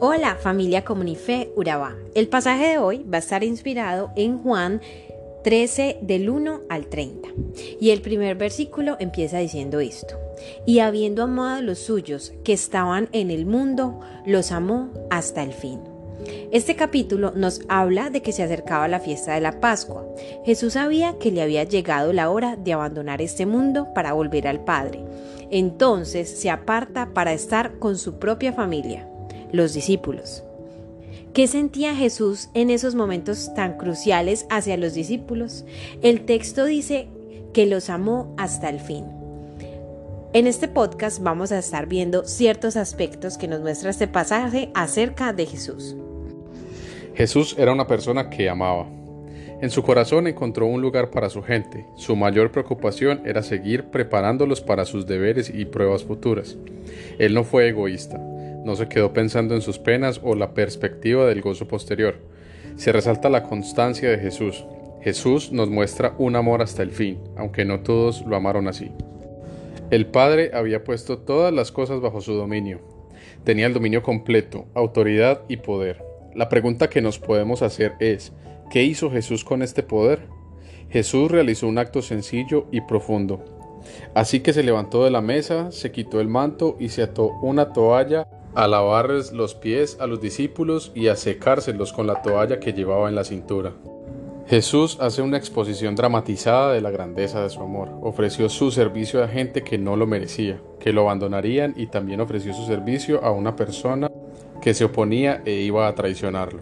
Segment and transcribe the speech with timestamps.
[0.00, 1.96] Hola familia Comunife Urabá.
[2.14, 4.80] El pasaje de hoy va a estar inspirado en Juan
[5.42, 7.28] 13 del 1 al 30.
[7.80, 10.16] Y el primer versículo empieza diciendo esto.
[10.64, 15.52] Y habiendo amado a los suyos que estaban en el mundo, los amó hasta el
[15.52, 15.80] fin.
[16.52, 20.06] Este capítulo nos habla de que se acercaba la fiesta de la Pascua.
[20.44, 24.62] Jesús sabía que le había llegado la hora de abandonar este mundo para volver al
[24.62, 25.04] Padre.
[25.50, 29.08] Entonces se aparta para estar con su propia familia
[29.52, 30.42] los discípulos.
[31.32, 35.64] ¿Qué sentía Jesús en esos momentos tan cruciales hacia los discípulos?
[36.02, 37.08] El texto dice
[37.52, 39.04] que los amó hasta el fin.
[40.32, 45.32] En este podcast vamos a estar viendo ciertos aspectos que nos muestra este pasaje acerca
[45.32, 45.96] de Jesús.
[47.14, 48.86] Jesús era una persona que amaba.
[49.60, 51.86] En su corazón encontró un lugar para su gente.
[51.96, 56.56] Su mayor preocupación era seguir preparándolos para sus deberes y pruebas futuras.
[57.18, 58.20] Él no fue egoísta
[58.68, 62.16] no se quedó pensando en sus penas o la perspectiva del gozo posterior.
[62.76, 64.66] Se resalta la constancia de Jesús.
[65.00, 68.92] Jesús nos muestra un amor hasta el fin, aunque no todos lo amaron así.
[69.90, 72.80] El Padre había puesto todas las cosas bajo su dominio.
[73.42, 76.04] Tenía el dominio completo, autoridad y poder.
[76.34, 78.34] La pregunta que nos podemos hacer es,
[78.70, 80.20] ¿qué hizo Jesús con este poder?
[80.90, 83.42] Jesús realizó un acto sencillo y profundo.
[84.12, 87.72] Así que se levantó de la mesa, se quitó el manto y se ató una
[87.72, 92.72] toalla a lavarles los pies a los discípulos y a secárselos con la toalla que
[92.72, 93.72] llevaba en la cintura.
[94.48, 97.90] Jesús hace una exposición dramatizada de la grandeza de su amor.
[98.00, 102.54] Ofreció su servicio a gente que no lo merecía, que lo abandonarían y también ofreció
[102.54, 104.10] su servicio a una persona
[104.62, 106.60] que se oponía e iba a traicionarlo.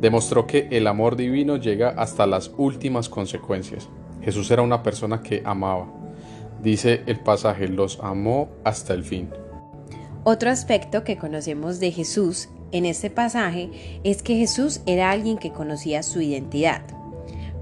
[0.00, 3.90] Demostró que el amor divino llega hasta las últimas consecuencias.
[4.22, 5.88] Jesús era una persona que amaba.
[6.62, 9.28] Dice el pasaje, los amó hasta el fin.
[10.24, 13.70] Otro aspecto que conocemos de Jesús en este pasaje
[14.04, 16.82] es que Jesús era alguien que conocía su identidad.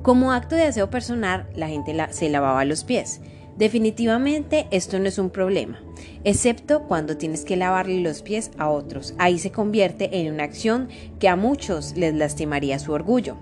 [0.03, 3.23] Como acto de aseo personal, la gente se lavaba los pies.
[3.57, 5.81] Definitivamente esto no es un problema,
[6.25, 9.15] excepto cuando tienes que lavarle los pies a otros.
[9.17, 10.89] Ahí se convierte en una acción
[11.19, 13.39] que a muchos les lastimaría su orgullo.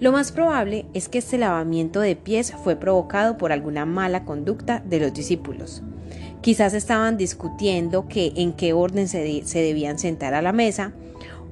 [0.00, 4.82] Lo más probable es que este lavamiento de pies fue provocado por alguna mala conducta
[4.86, 5.82] de los discípulos.
[6.40, 10.92] Quizás estaban discutiendo que en qué orden se, se debían sentar a la mesa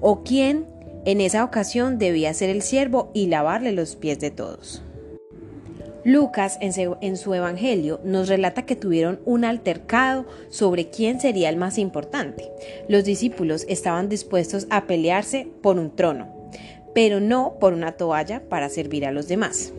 [0.00, 0.66] o quién
[1.04, 4.82] en esa ocasión debía ser el siervo y lavarle los pies de todos.
[6.04, 11.78] Lucas en su, Evangelio nos relata que tuvieron un altercado sobre quién sería el más
[11.78, 12.50] importante.
[12.88, 16.50] Los discípulos estaban dispuestos a pelearse por un trono,
[16.94, 19.72] pero no por una toalla para servir a los demás.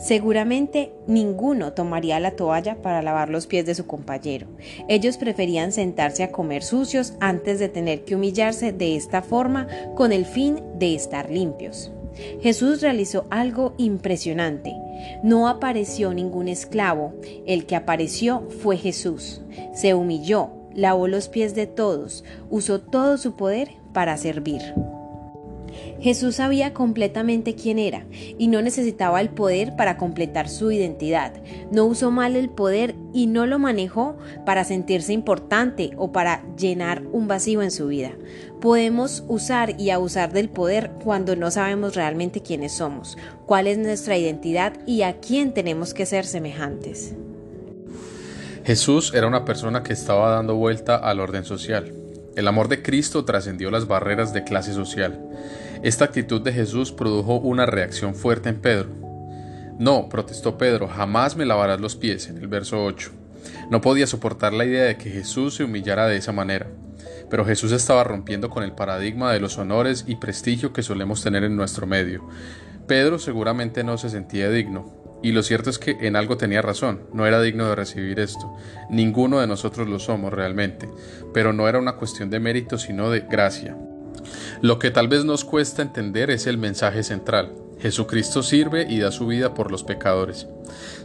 [0.00, 4.46] Seguramente ninguno tomaría la toalla para lavar los pies de su compañero.
[4.88, 10.12] Ellos preferían sentarse a comer sucios antes de tener que humillarse de esta forma con
[10.12, 11.92] el fin de estar limpios.
[12.40, 14.74] Jesús realizó algo impresionante.
[15.22, 17.12] No apareció ningún esclavo,
[17.46, 19.42] el que apareció fue Jesús.
[19.74, 24.62] Se humilló, lavó los pies de todos, usó todo su poder para servir.
[26.00, 28.06] Jesús sabía completamente quién era
[28.38, 31.34] y no necesitaba el poder para completar su identidad.
[31.70, 34.16] No usó mal el poder y no lo manejó
[34.46, 38.12] para sentirse importante o para llenar un vacío en su vida.
[38.60, 44.16] Podemos usar y abusar del poder cuando no sabemos realmente quiénes somos, cuál es nuestra
[44.16, 47.14] identidad y a quién tenemos que ser semejantes.
[48.64, 51.92] Jesús era una persona que estaba dando vuelta al orden social.
[52.36, 55.18] El amor de Cristo trascendió las barreras de clase social.
[55.82, 58.90] Esta actitud de Jesús produjo una reacción fuerte en Pedro.
[59.78, 63.12] No, protestó Pedro, jamás me lavarás los pies, en el verso 8.
[63.70, 66.66] No podía soportar la idea de que Jesús se humillara de esa manera.
[67.30, 71.44] Pero Jesús estaba rompiendo con el paradigma de los honores y prestigio que solemos tener
[71.44, 72.28] en nuestro medio.
[72.86, 77.04] Pedro seguramente no se sentía digno, y lo cierto es que en algo tenía razón,
[77.14, 78.54] no era digno de recibir esto.
[78.90, 80.90] Ninguno de nosotros lo somos realmente,
[81.32, 83.78] pero no era una cuestión de mérito, sino de gracia.
[84.60, 87.52] Lo que tal vez nos cuesta entender es el mensaje central.
[87.80, 90.46] Jesucristo sirve y da su vida por los pecadores.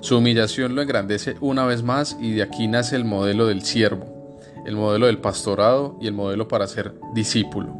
[0.01, 4.39] Su humillación lo engrandece una vez más y de aquí nace el modelo del siervo,
[4.65, 7.73] el modelo del pastorado y el modelo para ser discípulo.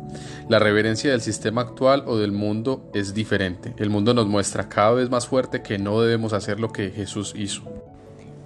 [0.48, 3.74] La reverencia del sistema actual o del mundo es diferente.
[3.78, 7.34] El mundo nos muestra cada vez más fuerte que no debemos hacer lo que Jesús
[7.36, 7.64] hizo.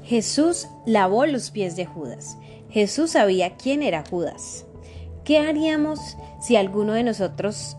[0.03, 2.37] Jesús lavó los pies de Judas.
[2.71, 4.65] Jesús sabía quién era Judas.
[5.29, 7.77] ¿Qué haríamos si alguno de nosotros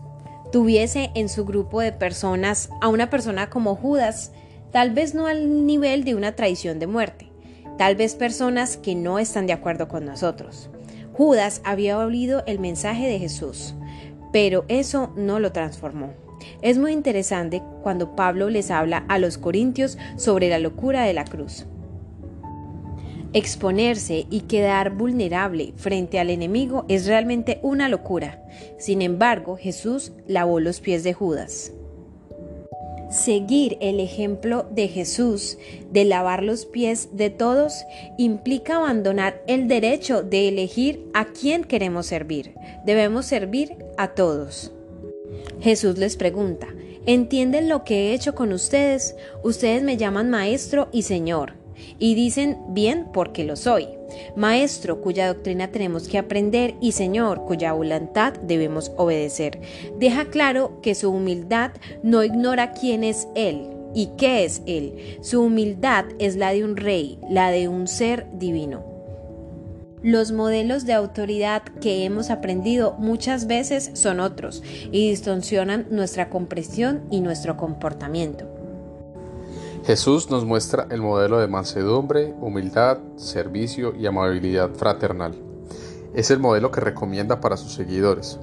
[0.53, 4.31] tuviese en su grupo de personas a una persona como Judas,
[4.71, 7.29] tal vez no al nivel de una traición de muerte,
[7.77, 10.69] tal vez personas que no están de acuerdo con nosotros?
[11.11, 13.75] Judas había oído el mensaje de Jesús,
[14.31, 16.13] pero eso no lo transformó.
[16.61, 21.25] Es muy interesante cuando Pablo les habla a los corintios sobre la locura de la
[21.25, 21.65] cruz.
[23.33, 28.43] Exponerse y quedar vulnerable frente al enemigo es realmente una locura.
[28.77, 31.71] Sin embargo, Jesús lavó los pies de Judas.
[33.09, 35.57] Seguir el ejemplo de Jesús
[35.91, 37.85] de lavar los pies de todos
[38.17, 42.53] implica abandonar el derecho de elegir a quién queremos servir.
[42.85, 44.73] Debemos servir a todos.
[45.61, 46.67] Jesús les pregunta,
[47.05, 49.15] ¿entienden lo que he hecho con ustedes?
[49.41, 51.60] Ustedes me llaman maestro y señor
[51.99, 53.87] y dicen bien porque lo soy.
[54.35, 59.61] Maestro cuya doctrina tenemos que aprender y Señor cuya voluntad debemos obedecer.
[59.99, 61.71] Deja claro que su humildad
[62.03, 63.67] no ignora quién es Él.
[63.93, 65.17] ¿Y qué es Él?
[65.21, 68.91] Su humildad es la de un rey, la de un ser divino.
[70.03, 77.03] Los modelos de autoridad que hemos aprendido muchas veces son otros y distorsionan nuestra comprensión
[77.11, 78.50] y nuestro comportamiento.
[79.91, 85.35] Jesús nos muestra el modelo de mansedumbre, humildad, servicio y amabilidad fraternal.
[86.13, 88.39] Es el modelo que recomienda para sus seguidores.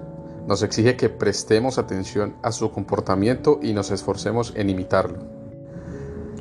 [0.46, 5.20] Nos exige que prestemos atención a su comportamiento y nos esforcemos en imitarlo.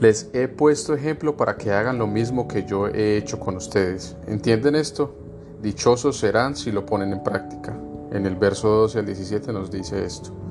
[0.02, 4.18] Les he puesto ejemplo para que hagan lo mismo que yo he hecho con ustedes.
[4.28, 5.16] ¿Entienden esto?
[5.62, 7.80] Dichosos serán si lo ponen en práctica.
[8.12, 10.47] En el verso 12 al 17 nos dice esto.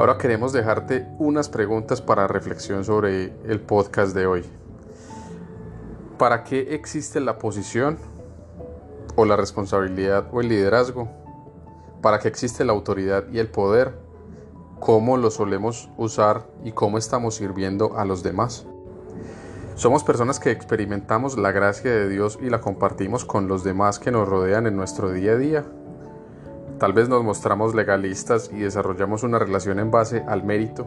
[0.00, 4.44] Ahora queremos dejarte unas preguntas para reflexión sobre el podcast de hoy.
[6.16, 7.98] ¿Para qué existe la posición
[9.14, 11.10] o la responsabilidad o el liderazgo?
[12.00, 13.92] ¿Para qué existe la autoridad y el poder?
[14.78, 18.64] ¿Cómo lo solemos usar y cómo estamos sirviendo a los demás?
[19.74, 24.10] Somos personas que experimentamos la gracia de Dios y la compartimos con los demás que
[24.10, 25.64] nos rodean en nuestro día a día.
[26.80, 30.86] Tal vez nos mostramos legalistas y desarrollamos una relación en base al mérito.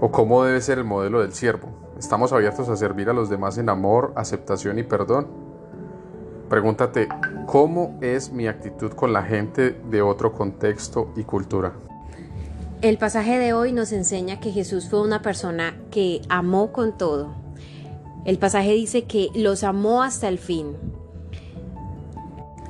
[0.00, 1.68] ¿O cómo debe ser el modelo del siervo?
[1.98, 5.26] ¿Estamos abiertos a servir a los demás en amor, aceptación y perdón?
[6.48, 7.08] Pregúntate,
[7.46, 11.72] ¿cómo es mi actitud con la gente de otro contexto y cultura?
[12.82, 17.34] El pasaje de hoy nos enseña que Jesús fue una persona que amó con todo.
[18.24, 20.76] El pasaje dice que los amó hasta el fin.